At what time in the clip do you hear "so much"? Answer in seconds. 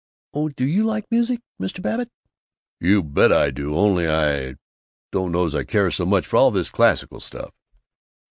5.91-6.25